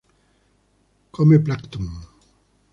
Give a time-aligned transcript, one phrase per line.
[1.11, 1.85] Come plancton.